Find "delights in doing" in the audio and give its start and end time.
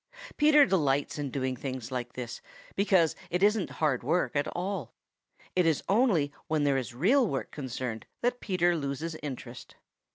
0.65-1.55